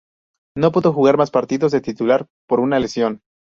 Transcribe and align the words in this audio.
No 0.57 0.71
pudo 0.71 0.93
jugar 0.93 1.17
más 1.17 1.29
partidos 1.29 1.71
de 1.71 1.79
titular 1.79 2.25
por 2.47 2.59
una 2.59 2.79
lesión. 2.79 3.21